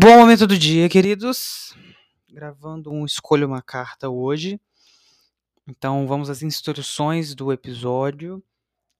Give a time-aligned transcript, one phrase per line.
[0.00, 1.74] Bom momento do dia, queridos.
[2.30, 4.60] Gravando um Escolha uma Carta hoje.
[5.66, 8.40] Então vamos às instruções do episódio.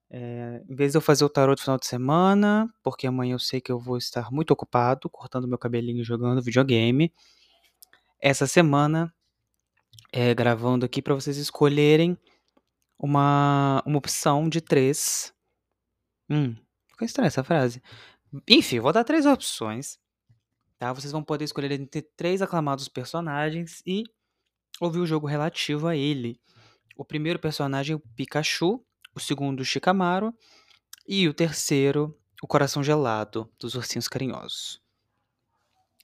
[0.09, 3.39] É, em vez de eu fazer o tarot no final de semana, porque amanhã eu
[3.39, 7.13] sei que eu vou estar muito ocupado, cortando meu cabelinho e jogando videogame.
[8.19, 9.09] Essa semana,
[10.11, 12.17] é, gravando aqui para vocês escolherem
[12.99, 15.33] uma, uma opção de três.
[16.29, 16.57] Hum,
[16.89, 17.81] ficou estranha essa frase.
[18.45, 19.97] Enfim, vou dar três opções
[20.79, 20.93] Tá?
[20.93, 24.03] Vocês vão poder escolher entre três aclamados personagens e
[24.79, 26.39] ouvir o jogo relativo a ele.
[26.95, 28.81] O primeiro personagem é o Pikachu,
[29.13, 30.33] o segundo o Shikamaru
[31.05, 34.81] e o terceiro o Coração Gelado dos Ursinhos Carinhosos.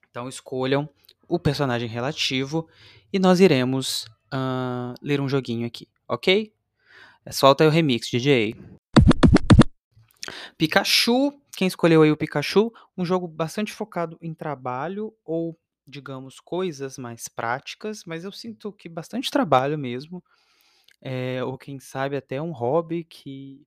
[0.09, 0.89] Então escolham
[1.27, 2.67] o personagem relativo
[3.11, 6.53] e nós iremos uh, ler um joguinho aqui, ok?
[7.31, 8.55] Solta aí o remix, DJ.
[10.57, 12.71] Pikachu, quem escolheu aí o Pikachu?
[12.97, 18.89] Um jogo bastante focado em trabalho ou, digamos, coisas mais práticas, mas eu sinto que
[18.89, 20.23] bastante trabalho mesmo.
[21.01, 23.65] É, ou quem sabe até um hobby que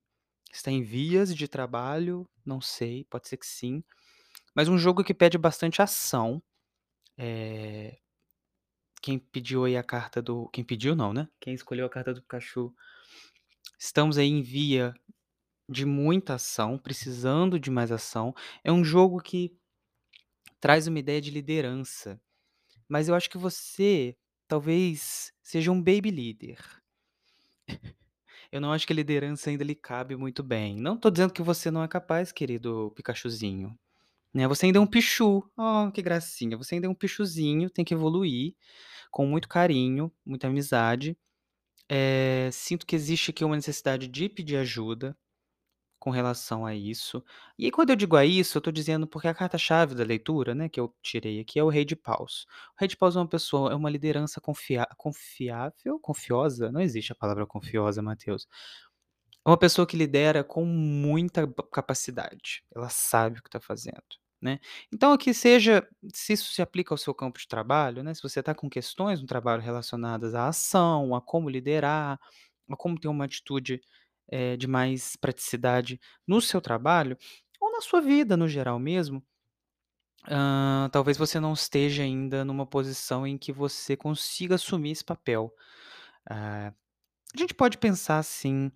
[0.51, 3.83] está em vias de trabalho, não sei, pode ser que sim.
[4.53, 6.41] Mas um jogo que pede bastante ação.
[7.17, 7.97] É,
[9.01, 10.49] quem pediu aí a carta do.
[10.49, 11.27] Quem pediu, não, né?
[11.39, 12.73] Quem escolheu a carta do Pikachu.
[13.77, 14.93] Estamos aí em via
[15.69, 18.33] de muita ação, precisando de mais ação.
[18.63, 19.55] É um jogo que
[20.59, 22.19] traz uma ideia de liderança.
[22.87, 26.57] Mas eu acho que você talvez seja um baby líder.
[28.51, 30.75] Eu não acho que a liderança ainda lhe cabe muito bem.
[30.75, 33.77] Não tô dizendo que você não é capaz, querido Pikachuzinho.
[34.33, 34.47] Né?
[34.47, 35.43] Você ainda é um Pichu.
[35.55, 36.57] Oh, que gracinha.
[36.57, 38.55] Você ainda é um Pichuzinho, tem que evoluir
[39.11, 41.15] com muito carinho, muita amizade.
[41.87, 45.15] É, sinto que existe aqui uma necessidade de pedir ajuda
[45.99, 47.23] com relação a isso.
[47.57, 50.69] E quando eu digo a isso, eu estou dizendo porque a carta-chave da leitura, né,
[50.69, 52.45] que eu tirei aqui é o Rei de Paus.
[52.75, 56.71] O Rei de Paus é uma pessoa, é uma liderança confia confiável, confiosa?
[56.71, 58.47] Não existe a palavra confiosa, Mateus.
[59.45, 62.63] É uma pessoa que lidera com muita capacidade.
[62.75, 64.03] Ela sabe o que está fazendo.
[64.41, 64.59] Né?
[64.93, 68.13] Então, aqui seja, se isso se aplica ao seu campo de trabalho, né?
[68.13, 72.17] se você está com questões no trabalho relacionadas à ação, a como liderar,
[72.69, 73.81] a como ter uma atitude
[74.29, 77.17] é, de mais praticidade no seu trabalho
[77.59, 79.23] ou na sua vida no geral mesmo,
[80.25, 85.53] uh, talvez você não esteja ainda numa posição em que você consiga assumir esse papel.
[86.29, 86.73] Uh,
[87.33, 88.71] a gente pode pensar assim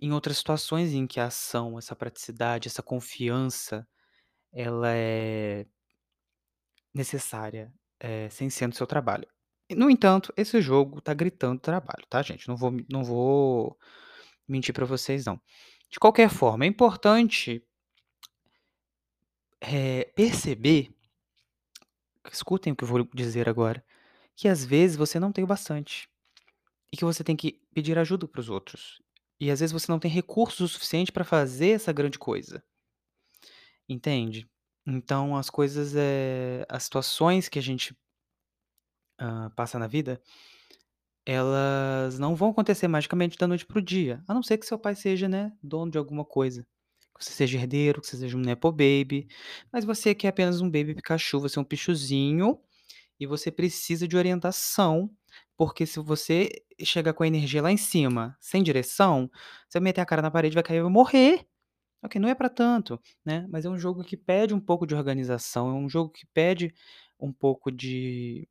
[0.00, 3.86] em outras situações em que a ação, essa praticidade, essa confiança,
[4.52, 5.66] ela é
[6.94, 9.26] necessária, é, sem ser no seu trabalho.
[9.70, 12.46] No entanto, esse jogo tá gritando trabalho, tá, gente?
[12.48, 13.76] Não vou, não vou
[14.48, 15.40] mentir para vocês, não.
[15.90, 17.62] De qualquer forma, é importante
[19.60, 20.94] é, perceber,
[22.32, 23.84] escutem o que eu vou dizer agora,
[24.34, 26.08] que às vezes você não tem o bastante
[26.92, 29.00] e que você tem que pedir ajuda para os outros.
[29.40, 32.62] E às vezes você não tem recursos o suficiente para fazer essa grande coisa.
[33.88, 34.48] Entende?
[34.86, 37.92] Então, as coisas, é, as situações que a gente
[39.20, 40.22] uh, passa na vida,
[41.26, 44.94] elas não vão acontecer magicamente da noite pro dia, a não ser que seu pai
[44.94, 46.64] seja, né, dono de alguma coisa.
[47.18, 49.26] Que você seja herdeiro, que você seja um nepo baby,
[49.72, 52.60] mas você que é apenas um baby Pikachu, você é um pichuzinho
[53.20, 55.10] e você precisa de orientação,
[55.56, 56.50] porque se você
[56.84, 59.30] chegar com a energia lá em cima, sem direção,
[59.68, 61.46] você vai meter a cara na parede, vai cair e vai morrer.
[62.02, 63.46] Ok, não é para tanto, né?
[63.50, 66.74] Mas é um jogo que pede um pouco de organização, é um jogo que pede
[67.20, 68.48] um pouco de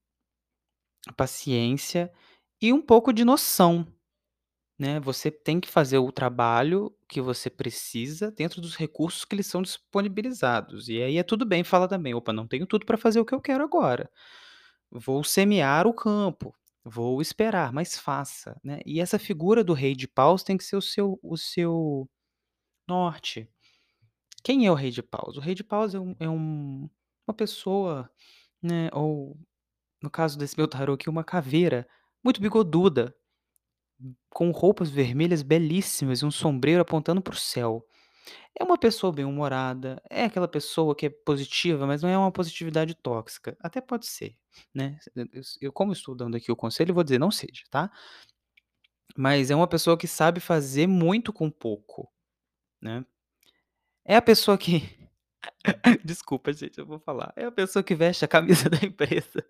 [1.16, 2.12] paciência
[2.62, 3.88] e um pouco de noção,
[4.78, 5.00] né?
[5.00, 9.62] Você tem que fazer o trabalho que você precisa dentro dos recursos que lhes são
[9.62, 10.90] disponibilizados.
[10.90, 13.34] E aí é tudo bem, fala também, opa, não tenho tudo para fazer o que
[13.34, 14.10] eu quero agora.
[14.92, 18.80] Vou semear o campo, vou esperar, mas faça, né?
[18.86, 22.10] E essa figura do rei de paus tem que ser o seu, o seu
[22.88, 23.50] norte.
[24.44, 25.38] Quem é o rei de paus?
[25.38, 26.90] O rei de paus é, um, é um,
[27.28, 28.10] uma pessoa,
[28.62, 28.90] né?
[28.94, 29.38] Ou
[30.02, 31.88] no caso desse meu tarô aqui, uma caveira
[32.26, 33.16] muito bigoduda,
[34.30, 37.86] com roupas vermelhas belíssimas e um sombreiro apontando para o céu.
[38.60, 42.96] É uma pessoa bem-humorada, é aquela pessoa que é positiva, mas não é uma positividade
[42.96, 43.56] tóxica.
[43.62, 44.36] Até pode ser,
[44.74, 44.98] né?
[45.62, 47.92] Eu, como estou dando aqui o conselho, vou dizer não seja, tá?
[49.18, 52.12] Mas é uma pessoa que sabe fazer muito com pouco,
[52.82, 53.06] né?
[54.06, 54.82] É a pessoa que
[56.04, 57.34] Desculpa, gente, eu vou falar.
[57.36, 59.46] É a pessoa que veste a camisa da empresa.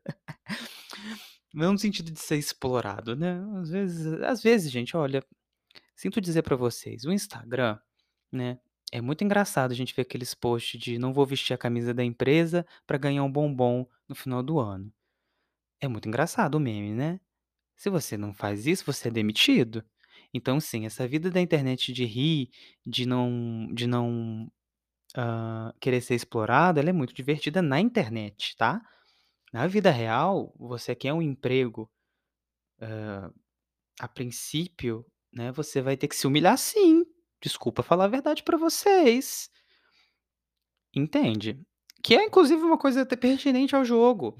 [1.55, 3.39] Não no sentido de ser explorado, né?
[3.61, 5.23] Às vezes, às vezes, gente, olha,
[5.95, 7.79] sinto dizer para vocês, o Instagram,
[8.31, 8.59] né,
[8.93, 12.03] É muito engraçado a gente ver aqueles posts de: "Não vou vestir a camisa da
[12.05, 14.91] empresa pra ganhar um bombom no final do ano".
[15.81, 17.19] É muito engraçado o meme, né.
[17.77, 19.83] Se você não faz isso, você é demitido.
[20.33, 22.49] Então, sim, essa vida da internet de rir,
[22.85, 24.51] de não de não,
[25.17, 28.81] hã, querer ser explorado, ela é muito divertida na internet, tá.
[29.55, 31.89] Na vida real, você quer um emprego,
[33.97, 37.05] a princípio, né, você vai ter que se humilhar sim.
[37.41, 39.49] Desculpa falar a verdade pra vocês.
[40.93, 41.57] Entende?
[42.03, 44.35] Que é inclusive uma coisa até pertinente ao jogo,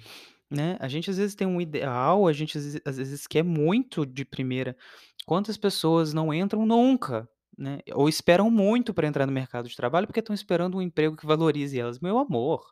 [0.51, 0.75] né.
[0.81, 4.05] A gente às vezes tem um ideal, a gente às vezes às vezes quer muito
[4.05, 4.75] de primeira.
[5.25, 7.25] Quantas pessoas não entram nunca,
[7.57, 11.15] né, ou esperam muito pra entrar no mercado de trabalho, porque estão esperando um emprego
[11.15, 12.01] que valorize elas.
[12.01, 12.65] Meu amor,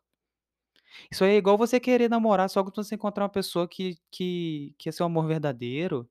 [1.12, 4.75] isso aí é igual você querer namorar só quando você encontrar uma pessoa que que
[4.78, 6.10] que é seu amor verdadeiro.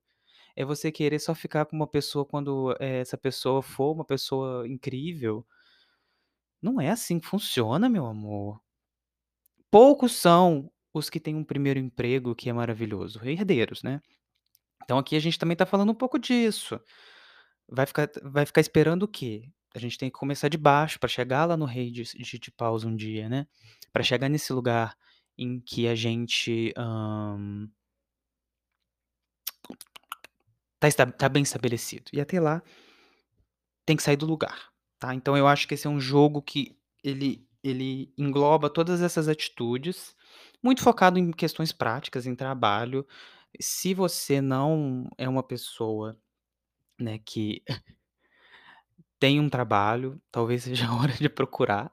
[0.57, 4.69] É você querer só ficar com uma pessoa quando, eh, essa pessoa for uma pessoa
[4.69, 5.47] incrível.
[6.63, 8.61] Não é assim que funciona, meu amor.
[9.71, 14.01] Poucos são os que têm um primeiro emprego que é maravilhoso, herdeiros, né.
[14.85, 16.81] Então aqui a gente também tá falando um pouco disso.
[17.69, 19.51] Vai ficar vai ficar esperando o quê?
[19.75, 22.53] A gente tem que começar de baixo pra chegar lá no rei de de de
[22.87, 23.47] um dia, né.
[23.93, 24.97] Pra chegar nesse lugar
[25.39, 27.69] em que a gente, hã
[30.81, 32.11] tá tá bem estabelecido.
[32.13, 32.63] E até lá
[33.87, 35.15] tem que sair do lugar, tá.
[35.15, 40.17] Então eu acho que esse é um jogo que ele ele engloba todas essas atitudes,
[40.63, 43.07] muito focado em questões práticas, em trabalho.
[43.61, 46.19] Se você não é uma pessoa,
[47.01, 47.63] né, que
[49.23, 51.93] tem um trabalho, talvez seja a hora de procurar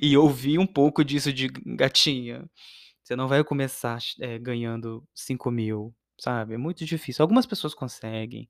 [0.00, 2.48] e ouvir um pouco disso de gatinha,
[3.02, 7.22] você não vai começar eh, ganhando 5.000, sabe, é muito difícil.
[7.22, 8.48] Algumas pessoas conseguem,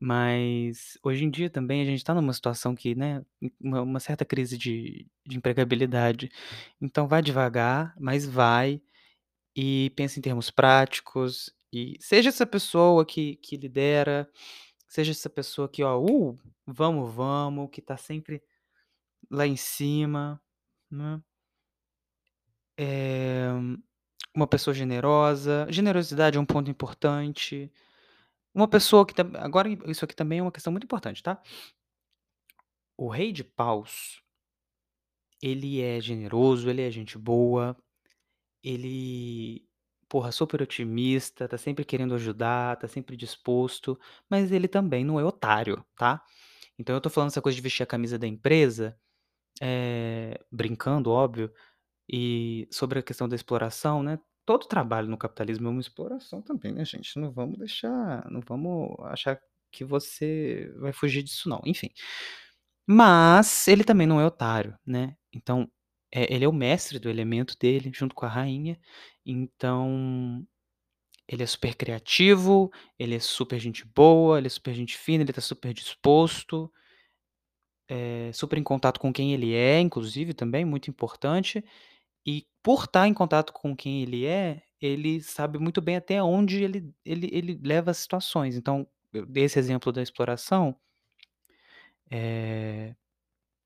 [0.00, 3.22] mas hoje em dia também a gente tá numa situação que, né,
[3.60, 6.30] uma uma certa crise de de empregabilidade.
[6.80, 8.80] Então vai devagar, mas vai,
[9.56, 14.28] e pensa em termos práticos, e seja essa pessoa que que lidera,
[14.92, 18.42] seja essa pessoa que, ó, uh, vamos, vamos, que tá sempre
[19.30, 20.38] lá em cima,
[20.90, 21.18] né.
[22.78, 23.48] Eh,
[24.34, 27.72] uma pessoa generosa, generosidade é um ponto importante.
[28.54, 31.42] Uma pessoa que tam agora isso aqui também é uma questão muito importante, tá.
[32.96, 34.22] O rei de paus
[35.42, 37.76] ele é generoso, ele é gente boa,
[38.62, 39.66] ele,
[40.12, 43.98] porra, super otimista, tá sempre querendo ajudar, tá sempre disposto,
[44.28, 46.22] mas ele também não é otário, tá.
[46.78, 48.94] Então eu tô falando essa coisa de vestir a camisa da empresa,
[49.62, 51.52] eh, brincando, óbvio,
[52.10, 56.72] e sobre a questão da exploração, né, todo trabalho no capitalismo é uma exploração também,
[56.74, 59.40] né, gente, não vamos deixar não vamos achar
[59.72, 61.90] que você vai fugir disso não, enfim.
[62.86, 65.70] Mas ele também não é otário, né, então,
[66.12, 68.78] eh, ele é o mestre do elemento dele, junto com a rainha,
[69.26, 70.46] então
[71.28, 75.32] ele é super criativo, ele é super gente boa, ele é super gente fina, ele
[75.32, 76.70] tá super disposto
[77.88, 81.64] eh, super em contato com quem ele é, inclusive, também, muito importante,
[82.26, 86.62] e por tá em contato com quem ele é, ele sabe muito bem até onde
[86.64, 88.56] ele ele ele leva as situações.
[88.56, 90.76] Então, eu dei esse exemplo da exploração
[92.10, 92.94] eh,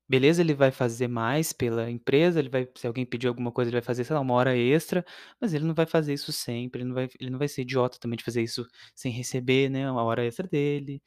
[0.09, 3.77] beleza, ele vai fazer mais pela empresa, ele vai se alguém pedir alguma coisa, ele
[3.77, 5.05] vai fazer, sei lá, 1 hora extra,
[5.41, 7.99] mas ele não vai fazer isso sempre, ele não vai ele não vai ser idiota
[7.99, 11.01] também de fazer isso sem receber, né, a hora extra dele.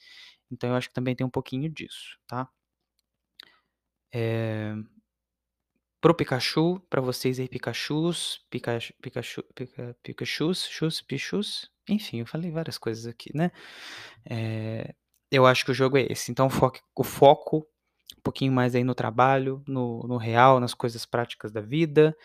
[0.50, 2.48] Então eu acho que também tem um pouquinho disso, tá.
[4.12, 4.74] Eh
[6.02, 12.26] para o Pikachu, pra vocês aí Pikachus, Pikachu Pikachu Pika Pikachus, chus, pichus, enfim, eu
[12.26, 13.50] falei várias coisas aqui, né.
[14.30, 14.94] Eh,
[15.32, 17.66] eu acho que o jogo é esse, então foque o foco
[18.16, 22.16] um pouquinho mais aí no trabalho, no no real, nas coisas práticas da vida,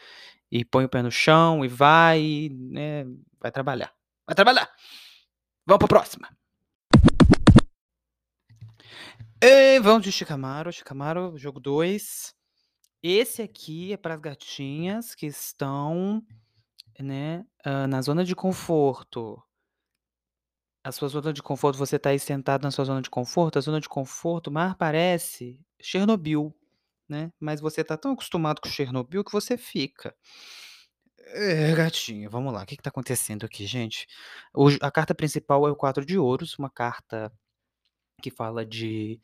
[0.52, 3.06] e põe o pé no chão e vai, né,
[3.40, 3.94] vai trabalhar,
[4.26, 4.70] vai trabalhar.
[5.68, 6.30] Vamos para a próxima.
[9.42, 12.34] E vamos de Shikamaru, Shikamaru, jogo 2.
[13.04, 16.24] Esse aqui é para as gatinhas que estão,
[17.00, 19.42] né, hã, na zona de conforto.
[20.84, 23.62] A sua zona de conforto, você tá aí sentado na sua zona de conforto, a
[23.62, 26.54] zona de conforto mais parece Chernobyl,
[27.10, 30.16] né, mas você tá tão acostumado com Chernobyl que você fica.
[31.18, 34.08] Eh, gatinha, vamos lá, que que tá acontecendo aqui, gente?
[34.54, 37.32] Hoje a carta principal é o 4 de ouros, uma carta
[38.22, 39.20] que fala de,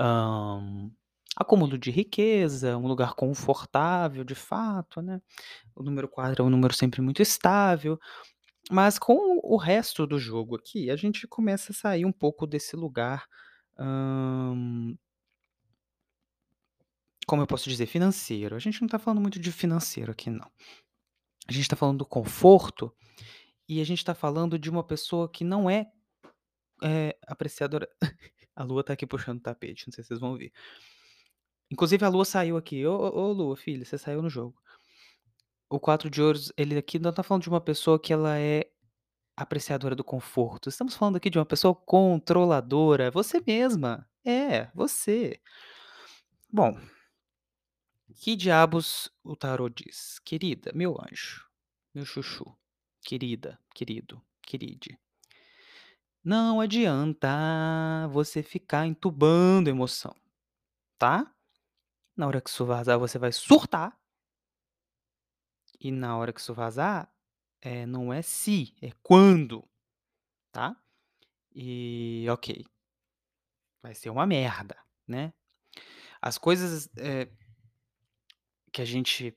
[0.00, 0.90] hã,
[1.36, 5.20] acúmulo de riqueza, um lugar confortável de fato, né.
[5.76, 7.98] O número 4 é um número sempre muito estável,
[8.70, 12.76] mas com o resto do jogo aqui, a gente começa a sair um pouco desse
[12.76, 13.26] lugar,
[17.26, 18.54] como eu posso dizer, financeiro.
[18.54, 20.50] A gente não tá falando muito de financeiro aqui não.
[21.48, 22.92] A gente tá falando do conforto,
[23.68, 25.90] e a gente tá falando de uma pessoa que não é,
[26.82, 27.88] eh, apreciadora
[28.54, 30.52] a Lua tá aqui puxando o tapete, não sei se vocês vão ouvir.
[31.70, 32.86] Inclusive a Lua saiu aqui.
[32.86, 34.56] "Ô ô ô Lua, filha, você saiu no jogo".
[35.68, 38.70] O 4 de ouros, ele aqui não tá falando de uma pessoa que ela é
[39.36, 44.08] apreciadora do conforto, estamos falando aqui de uma pessoa controladora, você mesma.
[44.24, 45.40] É, você.
[46.52, 46.76] Bom
[48.16, 50.18] que diabos o tarô diz?
[50.24, 51.46] "Querida, meu anjo,
[51.94, 52.56] meu chuchu,
[53.04, 54.98] querida, querido, queride"
[56.24, 60.14] "não adianta você ficar entubando emoção,
[60.98, 61.32] tá?
[62.16, 63.98] Na hora que isso vazar, você vai surtar"
[65.80, 67.10] "e na hora que isso vazar,
[67.62, 69.64] eh, não é se, é quando,
[70.52, 70.76] tá?
[71.54, 72.66] E ok"
[73.84, 75.32] "vai ser uma merda, né?"
[76.22, 77.28] As coisas, eh
[78.76, 79.34] que a gente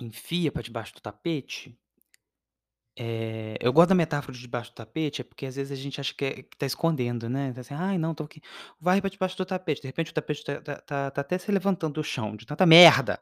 [0.00, 1.78] enfia pra debaixo do tapete
[2.98, 6.00] eh, eu gosto da metáfora de debaixo do tapete, é porque às vezes a gente
[6.00, 8.40] acha que é que tá escondendo, né, tá assim: "Ai não, tô aqui",
[8.80, 11.50] vai pra debaixo do tapete, de repente o tapete tá tá tá tá até se
[11.52, 13.20] levantando do chão, de tanta merda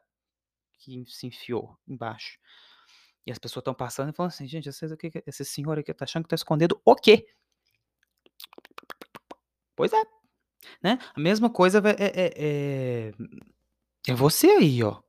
[0.79, 2.39] que se enfiou embaixo.
[3.27, 5.79] E as pessoas estão passando e falando assim: "Gente, vocês o que que esse senhor
[5.79, 7.27] aqui tá achando que tá escondendo o quê?"
[9.75, 10.03] Pois é,
[10.83, 10.99] né.
[11.15, 13.13] A mesma coisa é é é
[14.09, 15.01] é você aí, ó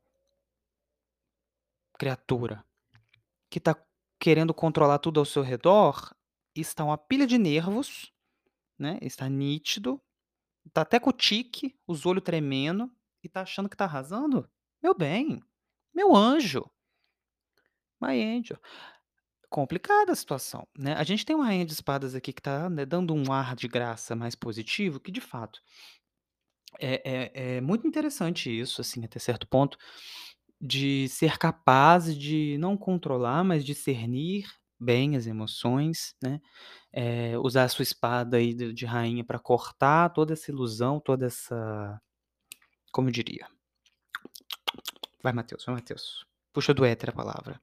[2.04, 2.62] criatura,
[3.50, 3.74] que tá
[4.20, 6.14] querendo controlar tudo ao seu redor,
[6.54, 8.12] está uma pilha de nervos,
[8.78, 10.00] né, está nítido,
[10.72, 12.90] tá até com tique, os olho tremendo,
[13.22, 14.48] e tá achando que tá arrasando?
[14.82, 15.42] Meu bem,
[15.94, 16.70] meu anjo
[18.00, 18.58] my angel.
[19.50, 20.94] Complicada a situação, né.
[20.94, 23.68] A gente tem uma rainha de espadas aqui que tá, né, dando um ar de
[23.68, 25.60] graça mais positivo, que de fato
[26.80, 29.78] é é é muito interessante isso, assim, até certo ponto,
[30.64, 34.46] de ser capaz de não controlar, mas discernir
[34.80, 36.40] bem as emoções, né,
[36.92, 41.26] eh, usar a sua espada aí de de rainha pra cortar toda essa ilusão, toda
[41.26, 42.00] essa
[42.92, 43.46] como eu diria?
[45.22, 47.60] Vai Matheus, vai Matheus, puxa do éter a palavra.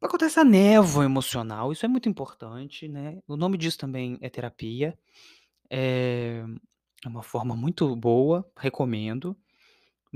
[0.00, 4.96] Cortar essa névoa emocional, isso é muito importante, né, o nome disso também é terapia,
[5.70, 6.44] eh,
[7.04, 9.36] é uma forma muito boa, recomendo,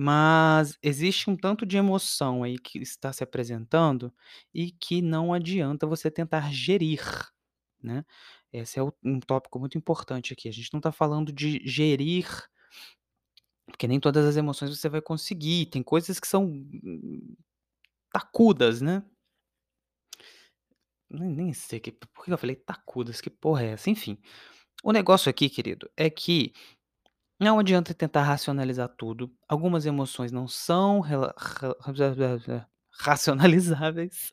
[0.03, 4.13] mas existe um tanto de emoção aí que está se apresentando,
[4.55, 7.03] e que não adianta você tentar gerir,
[7.83, 8.05] né.
[8.53, 12.27] Esse é um tópico muito importante aqui, a gente não tá falando de gerir
[13.67, 16.51] porque nem todas as emoções você vai conseguir, tem coisas que são
[18.13, 19.03] tacudas, né.
[21.11, 23.91] Nem sei que por que eu falei tacudas, que porra é essa?
[23.91, 24.17] Enfim,
[24.85, 26.53] o negócio aqui querido, é que
[27.41, 31.01] não adianta tentar racionalizar tudo, algumas emoções não são
[32.93, 34.31] racionalizáveis,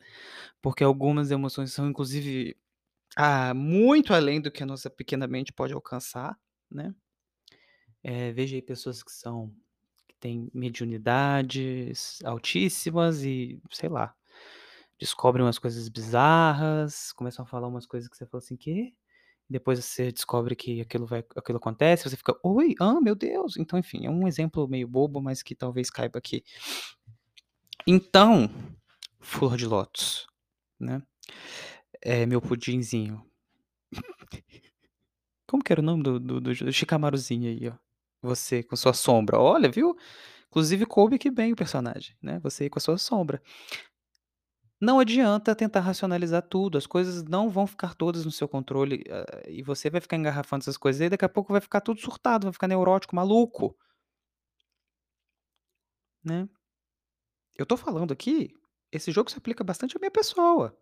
[0.62, 2.56] porque algumas emoções são inclusive,
[3.16, 6.38] ah, muito além do que a nossa pequena mente pode alcançar,
[6.70, 6.94] né.
[8.02, 9.52] Eh, veja aí pessoas que são
[10.08, 14.14] que têm mediunidades altíssimas e, sei lá,
[15.00, 18.94] descobrem umas coisas bizarras, começam a falar umas coisas que você fala assim: "Quê?",
[19.50, 22.74] depois você descobre que aquilo vai aquilo acontece, você fica: "Oi?
[22.80, 23.00] Hã?
[23.00, 23.56] Meu Deus!".
[23.58, 26.44] Então enfim, é um exemplo meio bobo, mas que talvez caiba aqui.
[27.86, 28.50] Então,
[29.20, 30.26] flor de lótus,
[30.80, 31.02] né,
[32.02, 33.22] eh, meu pudinzinho.
[35.46, 37.74] Como que era o nome do do do shikamaruzinho aí, ó,
[38.22, 39.96] você com sua sombra, olha, viu,
[40.48, 43.42] inclusive coube aqui bem o personagem, né, você com a sua sombra.
[44.80, 49.24] Não adianta tentar racionalizar tudo, as coisas não vão ficar todas no seu controle, hã,
[49.48, 52.44] e você vai ficar engarrafando essas coisas aí, daqui a pouco vai ficar tudo surtado,
[52.44, 53.76] vai ficar neurótico, maluco.
[56.24, 56.48] Né.
[57.56, 58.54] Eu tô falando aqui,
[58.92, 60.76] esse jogo se aplica bastante à minha pessoa.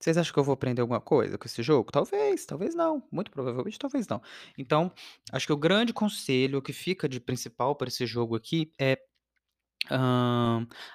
[0.00, 1.90] Vocês acham que eu vou aprender alguma coisa com esse jogo?
[1.90, 4.20] Talvez, talvez não, muito provavelmente talvez não.
[4.58, 4.92] Então,
[5.32, 8.98] acho que o grande conselho que fica de principal pra esse jogo aqui é,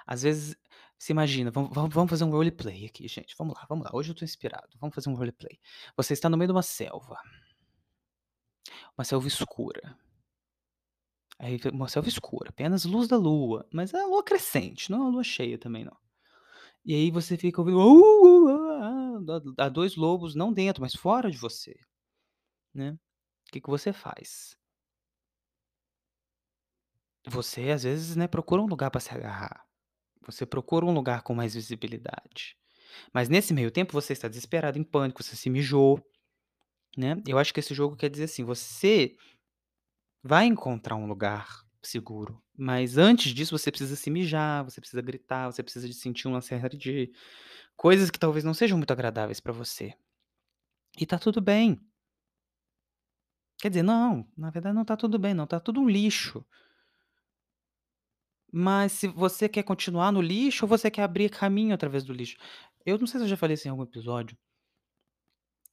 [0.06, 0.56] às vezes
[1.02, 4.14] você imagina, vamos vamos fazer um roleplay aqui gente, vamos lá, vamos lá, hoje eu
[4.14, 5.58] tô inspirado, vamos fazer um roleplay.
[5.96, 7.16] Você está no meio de uma selva
[8.98, 9.96] uma selva escura.
[11.38, 15.00] Aí uma selva escura, apenas luz da lua, mas é a lua crescente, não é
[15.02, 15.96] uma lua cheia também não.
[16.84, 19.20] E aí você fica ouvindo "uh uh ah
[19.58, 21.76] ah", há 2 lobos, não dentro, mas fora de você,
[22.74, 22.98] né.
[23.52, 24.56] Que que você faz?
[27.26, 29.64] Você às vezes, né, procura um lugar pra se agarrar,
[30.26, 32.56] você procura um lugar com mais visibilidade,
[33.12, 36.00] mas nesse meio tempo você está desesperado, em pânico, você se mijou,
[36.96, 37.20] né.
[37.26, 39.16] Eu acho que esse jogo quer dizer assim, você
[40.22, 42.40] vai encontrar um lugar seguro.
[42.56, 46.40] Mas antes disso você precisa se mijar, você precisa gritar, você precisa de sentir uma
[46.40, 47.12] série de
[47.76, 49.94] coisas que talvez não sejam muito agradáveis pra você.
[50.98, 51.80] E tá tudo bem.
[53.60, 56.44] Quer dizer, não, na verdade não tá tudo bem não, tá tudo um lixo.
[58.52, 62.36] Mas se você quer continuar no lixo ou você quer abrir caminho através do lixo?
[62.86, 64.36] Eu não sei se eu já falei isso em algum episódio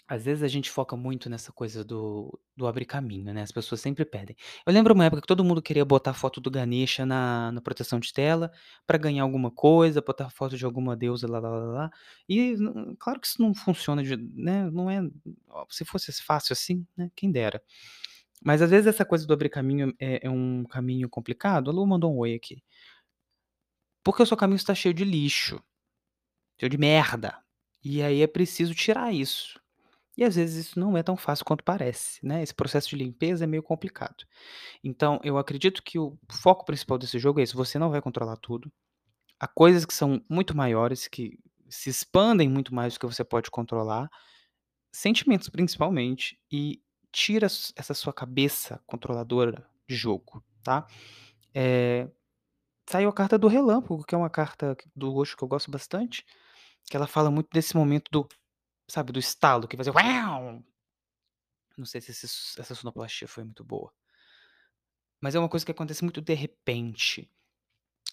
[0.08, 3.80] às vezes a gente foca muito nessa coisa do do abrir caminho, né, as pessoas
[3.80, 4.36] sempre pedem.
[4.66, 8.00] Eu lembro uma época que todo mundo queria botar foto do Ganesha na na proteção
[8.00, 8.52] de tela,
[8.88, 11.92] pra ganhar alguma coisa, botar foto de alguma deusa lá lá lá lá,
[12.28, 12.56] e
[13.00, 15.00] claro que isso não funciona de né, não é
[15.70, 17.62] se fosse fácil assim, né, quem dera.
[18.42, 21.70] Mas às vezes essa coisa do abrir caminho é é um caminho complicado?
[21.70, 22.64] A Lu mandou um oi aqui.
[24.04, 25.62] Porque o seu caminho está cheio de lixo,
[26.60, 27.38] cheio de merda,
[27.84, 29.60] e aí é preciso tirar isso.
[30.18, 33.46] E às vezes isso não é tão fácil quanto parece, né, esse processo de limpeza
[33.46, 34.26] é meio complicado.
[34.84, 38.38] Então eu acredito que o foco principal desse jogo é esse, você não vai controlar
[38.38, 38.72] tudo,
[39.40, 43.52] há coisas que são muito maiores, que se expandem muito mais do que você pode
[43.52, 44.10] controlar,
[44.94, 46.82] sentimentos principalmente, e
[47.12, 50.88] tira ess essa sua cabeça controladora de jogo, tá.
[51.56, 52.10] Eh,
[52.90, 56.26] saiu a carta do relâmpago, que é uma carta do Osho que eu gosto bastante,
[56.90, 58.28] que ela fala muito desse momento do
[58.90, 60.64] sabe, do estalo que fazia "uau".
[61.78, 63.92] Não sei se esse essa sonoplastia foi muito boa.
[65.22, 67.30] Mas é uma coisa que acontece muito de repente.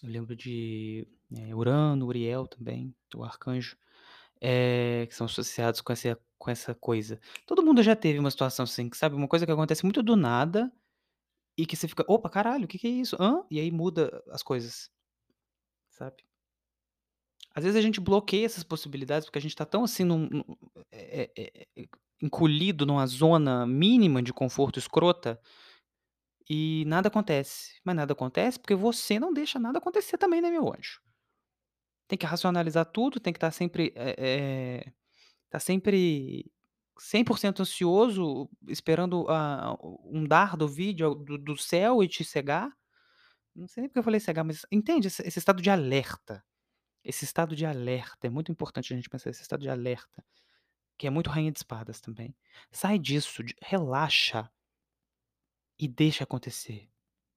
[0.03, 3.77] Eu lembro de, eh, Urano, Uriel também, o arcanjo,
[4.41, 7.19] eh, que são associados com essa com essa coisa.
[7.45, 10.15] Todo mundo já teve uma situação assim, que sabe, uma coisa que acontece muito do
[10.15, 10.71] nada,
[11.57, 13.17] e que você fica: "Opa, caralho, que que é isso?
[13.21, 14.89] Hã?", e aí muda as coisas.
[15.93, 16.23] Sabe?
[17.55, 20.43] Às vezes a gente bloqueia essas possibilidades, porque a gente tá tão assim num num
[20.91, 21.65] eh eh,
[22.21, 25.39] encolhido numa zona mínima de conforto escrota
[26.49, 27.79] e nada acontece.
[27.83, 30.99] Mas nada acontece, porque você não deixa nada acontecer também, né, meu anjo.
[32.09, 34.91] Tem que racionalizar tudo, tem que estar sempre, eh eh,
[35.49, 36.51] tá sempre
[36.99, 42.71] 100% ansioso, esperando a um dardo vir de do do céu e te cegar.
[43.55, 46.43] Não sei nem porque eu falei cegar, mas entende esse esse estado de alerta.
[47.03, 50.25] Esse estado de alerta, é muito importante a gente pensar esse estado de alerta,
[50.97, 52.35] que é muito rainha de espadas também.
[52.71, 54.49] Sai disso, de relaxa
[55.79, 56.89] e deixa acontecer,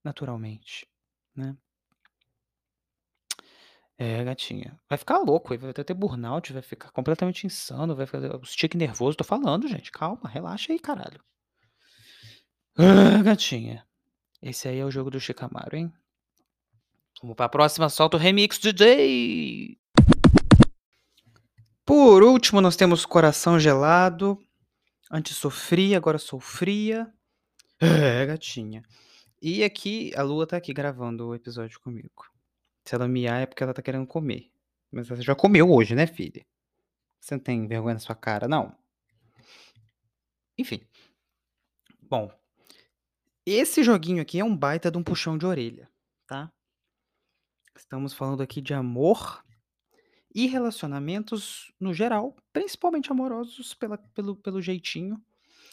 [0.05, 0.87] naturalmente,
[1.35, 1.57] né.
[4.01, 4.81] É, gatinha.
[4.89, 8.75] Vai ficar louco, vai até ter burnout, vai ficar completamente insano, vai fazer os tique
[8.75, 11.21] nervoso, tô falando gente, calma, relaxa aí caralho.
[12.79, 13.87] Ah, gatinha.
[14.41, 15.93] Esse aí é o jogo do Shikamaru, hein.
[17.21, 19.77] Vamos pra próxima, solta o remix DJ.
[21.85, 24.39] Por último, nós temos Coração Gelado,
[25.13, 27.07] antes sou fria, agora sou fria.
[27.79, 28.83] É, gatinha.
[29.43, 32.30] E aqui, a Lua tá aqui gravando o episódio comigo.
[32.91, 34.51] Se ela miar é porque ela tá querendo comer,
[34.91, 36.45] mas você já comeu hoje, né filha?
[37.21, 38.77] Você não tem vergonha na sua cara não?
[40.59, 40.81] Enfim.
[42.03, 42.29] Bom
[43.47, 45.89] esse joguinho aqui é um baita de um puxão de orelha,
[46.27, 46.53] tá.
[47.77, 49.45] Estamos falando aqui de amor
[50.35, 55.23] e relacionamentos no geral, principalmente amorosos pela pelo pelo jeitinho,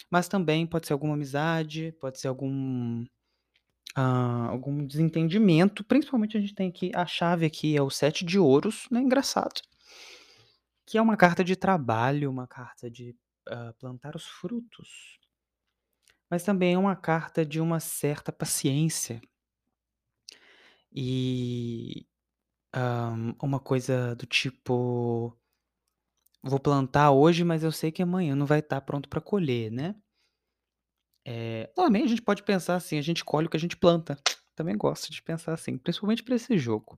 [0.08, 3.04] mas também pode ser alguma amizade, pode ser algum,
[3.98, 8.40] hã, algum desentendimento, principalmente a gente tem aqui a chave aqui é o 7 de
[8.40, 9.62] ouros, né, engraçado.
[10.90, 13.14] Que é uma carta de trabalho, uma carta de,
[13.50, 15.20] hã, plantar os frutos.
[16.30, 19.22] Mas também é uma carta de uma certa paciência.
[20.94, 22.06] E,
[22.76, 25.38] hã, uma coisa do tipo
[26.44, 29.96] vou plantar hoje, mas eu sei que amanhã não vai estar pronto pra colher, né.
[31.28, 34.18] Eh, também a gente pode pensar assim, a gente colhe o que a gente planta.
[34.56, 36.98] Também gosto de pensar assim, principalmente pra esse jogo.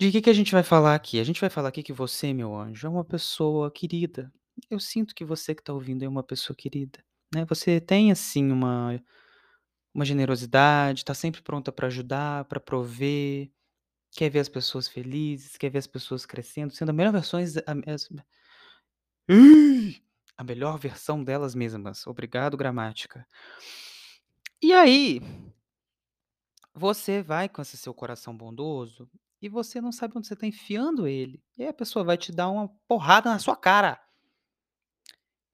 [0.00, 1.18] De que que a gente vai falar aqui?
[1.20, 4.32] A gente vai falar aqui que você, meu anjo, é uma pessoa querida.
[4.70, 7.00] Eu sinto que você que tá ouvindo é uma pessoa querida,
[7.34, 7.44] né.
[7.46, 9.00] Você tem assim uma
[9.94, 13.50] uma generosidade, tá sempre pronta pra ajudar, pra prover,
[14.12, 17.74] quer ver as pessoas felizes, quer ver as pessoas crescendo, sendo a melhor versões a
[20.38, 22.06] a melhor versão delas mesmas.
[22.06, 23.26] Obrigado gramática.
[24.62, 25.20] E aí
[26.72, 29.10] você vai com esse seu coração bondoso,
[29.42, 32.32] e você não sabe onde você tá enfiando ele, e aí a pessoa vai te
[32.32, 34.00] dar uma porrada na sua cara.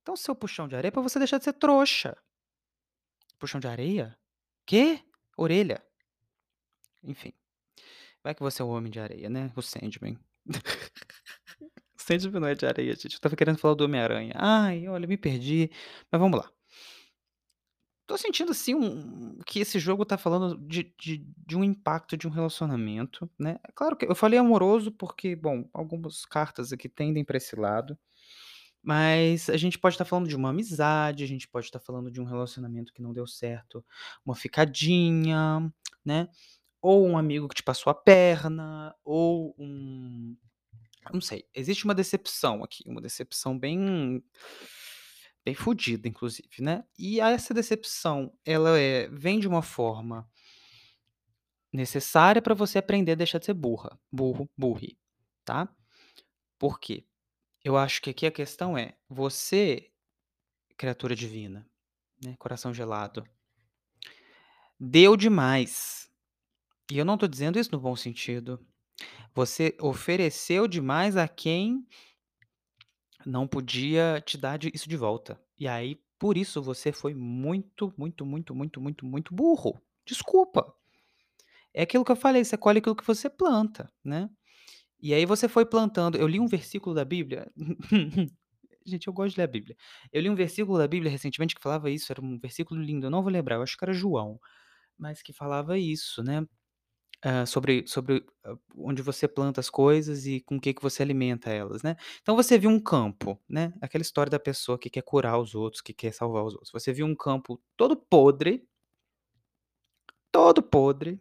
[0.03, 2.16] Então seu puxão de areia é pra você deixar de ser trouxa.
[3.38, 4.18] Puxão de areia?
[4.66, 5.03] Quê?
[5.37, 5.83] Orelha.
[7.03, 7.33] Enfim,
[8.23, 10.18] vai que você é o homem de areia, né, o Sandman.
[12.05, 14.35] O Sandman não é de areia gente, eu estava querendo falar do Homem Aranha.
[14.37, 15.71] Ai, olha, me perdi,
[16.12, 16.51] mas vamos lá.
[18.07, 22.29] Tô sentindo assim um que esse jogo tá falando de de de um impacto de
[22.29, 23.57] um relacionamento, né.
[23.67, 27.99] É claro que eu falei amoroso, porque, bom, algumas cartas aqui tendem pra esse lado,
[28.83, 32.21] mas a gente pode estar falando de uma amizade, a gente pode estar falando de
[32.21, 33.85] um relacionamento que não deu certo,
[34.27, 35.73] uma ficadinha,
[36.05, 36.29] né,
[36.83, 40.37] ou um amigo que te passou a perna, ou um
[41.12, 44.23] não sei, existe uma decepção aqui, uma decepção bem
[45.45, 46.85] bem fudida inclusive, né.
[46.99, 50.29] E essa decepção, ela é vem de uma forma
[51.73, 54.97] necessária pra você aprender a deixar de ser burra, burro, burre,
[55.45, 55.69] tá.
[56.59, 57.05] Por quê?
[57.64, 59.90] Eu acho que aqui a questão é, você,
[60.77, 61.67] criatura divina,
[62.23, 63.25] né, coração gelado
[64.79, 66.11] deu demais.
[66.90, 68.64] E eu não tô dizendo isso no bom sentido.
[69.35, 71.87] Você ofereceu demais a quem
[73.26, 75.40] não podia te dar isso de volta.
[75.59, 79.80] E aí, por isso você foi muito, muito, muito, muito, muito, muito burro.
[80.07, 80.74] Desculpa.
[81.72, 84.30] É aquilo que eu falei, você colhe aquilo que você planta, né.
[85.00, 87.50] E aí você foi plantando eu li um versículo da Bíblia
[88.87, 89.76] gente, eu gosto de ler a Bíblia.
[90.12, 93.11] Eu li um versículo da Bíblia recentemente que falava isso, era um versículo lindo, eu
[93.11, 94.38] não vou lembrar, eu acho que era João,
[94.98, 96.46] mas que falava isso, né,
[97.25, 101.03] hã, sobre sobre, hã, onde você planta as coisas e com o que que você
[101.03, 101.97] alimenta elas, né.
[102.23, 105.83] Então você viu um campo, né, aquela história da pessoa que quer curar os outros,
[105.83, 106.73] que quer salvar os outros.
[106.73, 108.67] Você viu um campo todo podre
[110.31, 111.19] todo podre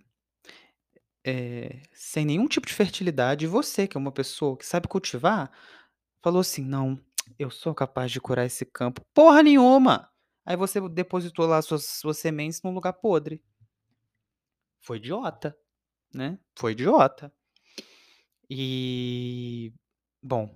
[1.25, 5.51] eh, sem nenhum tipo de fertilidade, e você que é uma pessoa que sabe cultivar,
[6.23, 6.99] falou assim: "Não,
[7.39, 9.01] eu sou capaz de curar esse campo".
[9.13, 10.09] Porra nenhuma!
[10.45, 13.41] Aí você depositou lá suas suas sementes num lugar podre.
[14.81, 15.57] Foi idiota,
[16.13, 17.31] né, foi idiota.
[18.49, 19.73] E,
[20.21, 20.53] bom,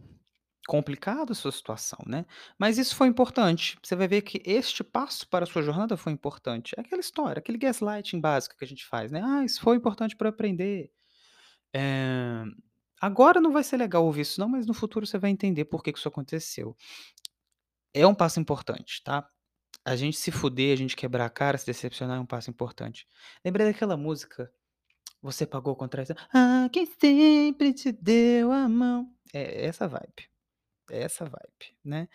[0.67, 2.25] complicado a sua situação, né,
[2.59, 3.77] mas isso foi importante.
[3.83, 6.73] Você vai ver que este passo para a sua jornada foi importante.
[6.77, 10.15] É aquela história, aquele gaslighting básico que a gente faz, né: "Ah, isso foi importante
[10.19, 10.91] eu aprender".
[11.75, 12.43] Eh,
[13.01, 15.83] agora não vai ser legal ouvir isso não, mas no futuro você vai entender por
[15.83, 16.75] que que isso aconteceu.
[17.93, 19.27] É um passo importante, tá.
[19.85, 23.07] A gente se fuder, a gente quebrar a cara, se decepcionar é um passo importante.
[23.45, 24.51] Lembrei daquela música,
[25.21, 29.11] Você Pagou com Traição, ah, quem sempre te deu a mão.
[29.33, 30.29] É essa vibe,
[30.91, 32.09] é essa vibe, né.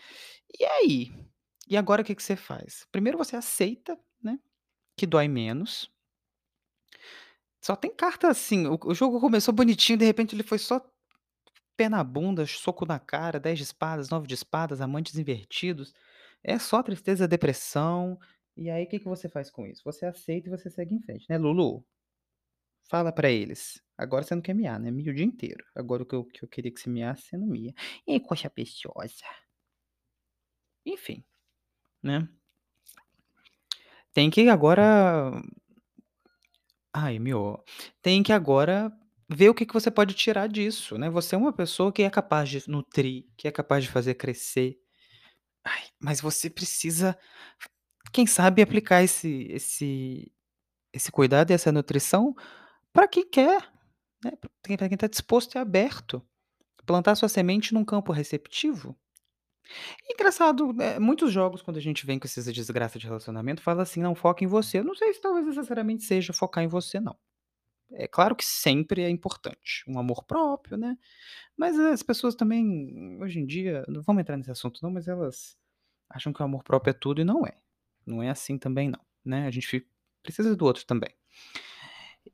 [0.59, 1.13] E aí?
[1.69, 2.87] E agora o que que você faz?
[2.93, 4.39] Primeiro você aceita, né,
[4.97, 5.91] que dói menos.
[7.61, 10.81] Só tem carta assim, o o jogo começou bonitinho, de repente ele foi só
[11.77, 15.95] pé na bunda, soco na cara, 10 de espadas, 9 de espadas, amantes invertidos.
[16.45, 18.19] É só tristeza, depressão.
[18.57, 19.83] E aí que que você faz com isso?
[19.85, 21.85] Você aceita e você segue em frente, né, Lulu?
[22.93, 23.81] Fala pra eles.
[23.97, 25.65] Agora você não quer miar, né, mia o dia inteiro.
[25.75, 27.73] Agora o que eu que eu queria que você miasse, você não mia.
[28.07, 29.25] Ih, coxa preciosa.
[30.87, 31.25] Enfim,
[32.03, 32.29] né.
[34.15, 35.43] Tem que agora
[36.93, 37.65] ai, miou.
[38.03, 38.93] Tem que agora
[39.29, 41.09] ver o que que você pode tirar disso, né.
[41.11, 44.79] Você é uma pessoa que é capaz de nutrir, que é capaz de fazer crescer.
[45.65, 47.19] Ai, mas você precisa,
[48.13, 50.33] quem sabe aplicar esse esse
[50.95, 52.35] esse cuidado e essa nutrição
[52.93, 53.63] pra quem quer,
[54.25, 54.33] né,
[54.77, 56.23] pra quem tá disposto e aberto.
[56.87, 58.97] Plantar sua semente num campo receptivo.
[60.11, 64.01] Engraçado, eh, muitos jogos quando a gente vem com esses desgraça de relacionamento fala assim:
[64.03, 64.83] "Não, foca em você".
[64.83, 67.17] Não sei se talvez necessariamente seja focar em você não.
[67.93, 70.97] É claro que sempre é importante, um amor próprio, né,
[71.57, 75.57] mas as pessoas também, hoje em dia, não vamos entrar nesse assunto não, mas elas
[76.11, 77.57] acham que o amor próprio é tudo e não é.
[78.07, 79.87] Não é assim também não, né, a gente
[80.23, 81.11] precisa do outro também.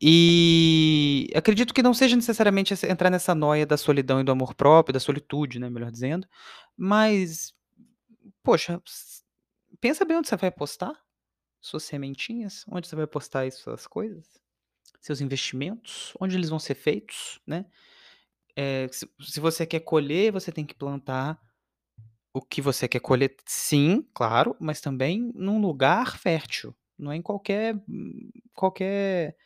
[0.01, 4.93] E acredito que não seja necessariamente entrar nessa nóia da solidão e do amor próprio,
[4.93, 6.27] da solitude, né, melhor dizendo,
[6.77, 7.53] mas,
[8.43, 8.83] poxa,
[9.81, 10.95] pensa bem onde você vai postar
[11.61, 14.27] suas sementinhas, onde você vai postar suas coisas,
[15.01, 17.67] seus investimentos, onde eles vão ser feitos, né.
[18.57, 21.41] Eh, se se você quer colher, você tem que plantar
[22.35, 27.23] o que você quer colher sim, claro, mas também num lugar fértil, não é em
[27.23, 27.77] qualquer
[28.55, 29.37] qualquer,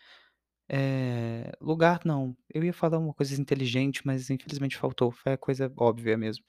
[0.73, 2.37] eh, lugar não.
[2.51, 6.45] Eu ia falar uma coisa inteligente, mas infelizmente faltou, foi a coisa óbvia mesmo.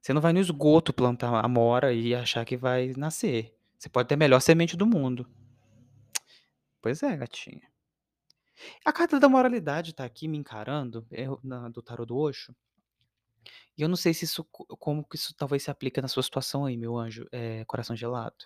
[0.00, 3.54] Você não vai no esgoto plantar amora e achar que vai nascer.
[3.78, 5.26] Você pode ter a melhor semente do mundo.
[6.82, 7.70] Pois é, gatinha.
[8.84, 12.54] A carta da moralidade tá aqui me encarando, eu na do tarô do Osho
[13.78, 16.22] e eu não sei se isso co como que isso talvez se aplica na sua
[16.22, 18.44] situação aí, meu anjo, eh, coração gelado.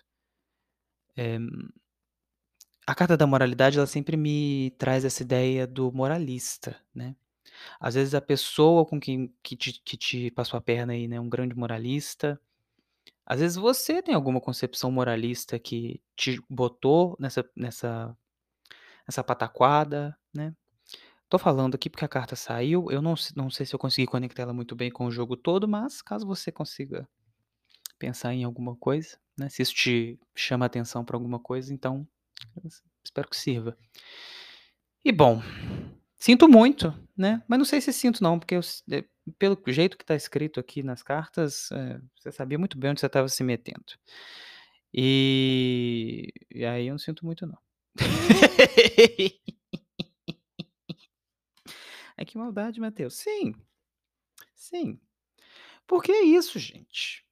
[1.17, 1.39] Eh
[2.87, 7.15] a carta da moralidade, ela sempre me traz essa ideia do moralista, né.
[7.79, 11.19] Às vezes a pessoa com quem que te que te passou a perna aí, né,
[11.19, 12.39] um grande moralista
[13.25, 18.17] Às vezes você tem alguma concepção moralista que te botou nessa nessa
[19.07, 20.53] nessa pataquada, né.
[21.29, 24.43] Tô falando aqui porque a carta saiu, eu não não sei se eu consegui conectar
[24.43, 27.07] ela muito bem com o jogo todo, mas caso você consiga
[27.99, 32.07] pensar em alguma coisa, né, se isso te chama atenção pra alguma coisa, então,
[33.03, 33.77] espero que sirva.
[35.03, 35.41] E bom,
[36.17, 39.05] sinto muito, né, mas não sei se sinto não, porque eu eh,
[39.39, 43.05] pelo jeito que tá escrito aqui nas cartas, eh, você sabia muito bem onde você
[43.07, 43.83] estava se metendo.
[44.93, 47.57] E e aí eu não sinto muito não.
[52.17, 53.15] Ai que maldade Matheus.
[53.15, 53.53] Sim.
[54.55, 54.99] Sim.
[55.87, 57.25] Porque é isso gente.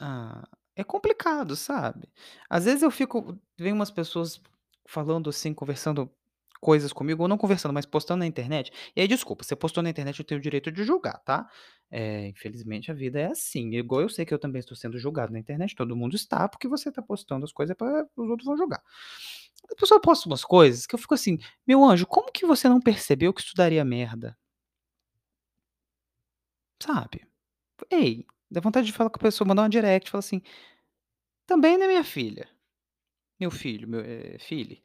[0.00, 0.48] Ah,
[0.80, 2.08] é complicado, sabe.
[2.48, 4.40] Às vezes eu fico vem umas pessoas
[4.88, 6.10] falando assim, conversando
[6.60, 9.88] coisas comigo, ou não conversando, mas postando na internet, e aí desculpa, você postou na
[9.90, 11.48] internet eu tenho o direito de julgar, tá.
[11.90, 15.32] Eh, infelizmente a vida é assim, igual eu sei que eu também estou sendo julgado
[15.32, 18.56] na internet, todo mundo está, porque você tá postando as coisas pra os outros vão
[18.58, 18.82] julgar.
[19.70, 22.80] A pessoa posta umas coisas que eu fico assim: "Meu anjo, como que você não
[22.80, 24.36] percebeu que isso daria merda?"
[26.82, 27.26] Sabe.
[27.90, 30.42] Ei, dá vontade de falar com a pessoa, mandar uma direct falar assim:
[31.46, 32.48] "Também, né, minha filha,
[33.40, 34.84] meu filho, meu, eh, filhe,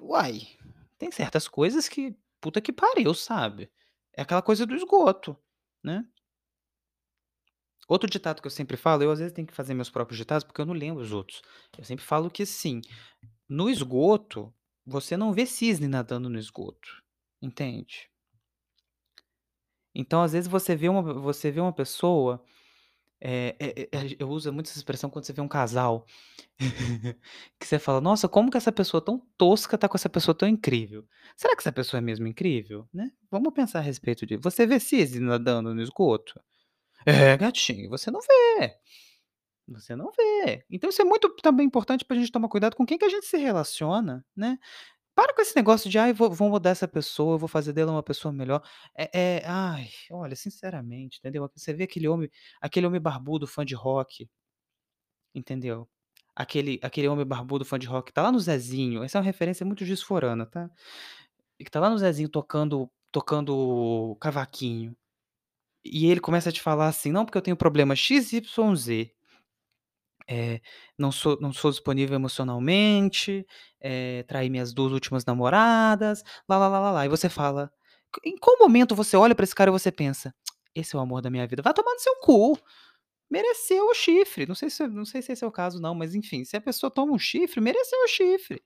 [0.00, 0.40] uai,
[0.98, 3.70] tem certas coisas que puta que pariu, sabe.
[4.16, 5.36] É aquela coisa do esgoto,
[5.84, 6.06] né.
[7.88, 10.44] Outro ditado que eu sempre falo, eu às vezes tenho que fazer meus próprios ditados,
[10.44, 11.42] porque eu não lembro os outros.
[11.76, 12.80] Eu sempre falo que assim,
[13.48, 14.54] no esgoto,
[14.86, 17.02] você não vê cisne nadando no esgoto,
[17.42, 18.10] entende?
[19.94, 22.42] Então às vezes você vê uma você vê uma pessoa,
[23.20, 26.06] eh eh eh, eu uso muito essa expressão quando você vê um casal,
[27.60, 30.48] que você fala: "Nossa, como que essa pessoa tão tosca tá com essa pessoa tão
[30.48, 31.04] incrível?
[31.36, 33.10] Será que essa pessoa é mesmo incrível?", né.
[33.30, 34.40] Vamos pensar a respeito disso.
[34.44, 36.40] Você vê cisne nadando no esgoto?
[37.06, 38.74] É gatinho, você não vê.
[39.68, 40.64] Você não vê.
[40.70, 43.26] Então isso é muito também importante pra gente tomar cuidado com quem que a gente
[43.26, 44.58] se relaciona, né.
[45.18, 47.90] Para com esse negócio de: "Ai, vou vou mudar essa pessoa, eu vou fazer dela
[47.90, 48.62] uma pessoa melhor",
[48.96, 51.50] eh eh, ai, olha, sinceramente, entendeu.
[51.56, 54.28] Você vê aquele homem aquele homem barbudo fã de rock
[55.34, 55.88] entendeu.
[56.36, 59.66] Aquele aquele homem barbudo fã de rock, tá lá no Zezinho, essa é uma referência
[59.66, 60.70] muito fora, tá.
[61.60, 64.96] E que tá lá no Zezinho tocando tocando cavaquinho,
[65.84, 69.12] e ele começa a te falar assim: "Não, porque eu tenho problema XYZ".
[70.30, 70.60] Eh,
[70.98, 73.46] não sou não sou disponível emocionalmente,
[73.80, 77.06] eh, traí minhas 2 últimas namoradas, lá-lá-lá-lá-lá.
[77.06, 77.72] E você fala
[78.24, 80.34] em qual momento você olha pra esse cara e você pensa:
[80.74, 82.58] "Esse é o amor da minha vida", vai tomar no seu cu,
[83.30, 86.14] mereceu o chifre, não sei se não sei se esse é o caso não, mas
[86.14, 88.62] enfim, se a pessoa toma um chifre, mereceu o chifre.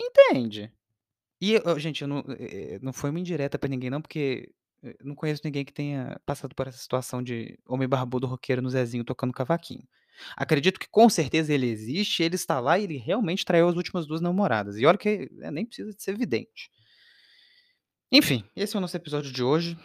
[0.00, 0.72] Entende.
[1.40, 4.52] E gente, eu não, eh não foi uma indireta pra ninguém não, porque
[5.04, 9.04] não conheço ninguém que tenha passado por essa situação de homem barbudo roqueiro no Zezinho
[9.04, 9.86] tocando cavaquinho.
[10.36, 14.06] Acredito que com certeza ele existe, ele está lá e ele realmente traiu as últimas
[14.06, 16.68] 2 namoradas, e olha que, eh, nem precisa de ser vidente.
[18.12, 19.76] Enfim, esse é o nosso episódio de hoje,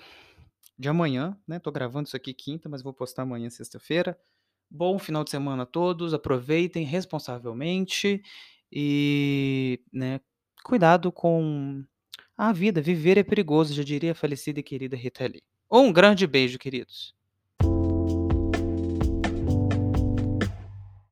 [0.77, 4.17] de amanhã, né, tô gravando isso aqui quinta, mas vou postar amanhã sexta-feira.
[4.71, 8.21] Bom final de semana a todos, aproveitem responsavelmente,
[8.71, 10.19] e, né,
[10.63, 11.83] cuidado com
[12.37, 15.43] a vida, viver é perigoso, já diria a falecida e querida Rita Lee.
[15.71, 17.13] Um grande beijo queridos.